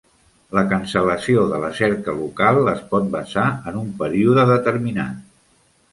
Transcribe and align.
La 0.57 0.61
cancel·lació 0.71 1.43
de 1.51 1.59
la 1.65 1.69
cerca 1.81 2.15
local 2.21 2.59
es 2.73 2.81
pot 2.95 3.07
basar 3.19 3.47
en 3.73 3.81
un 3.83 3.95
període 4.03 4.51
determinat. 4.57 5.25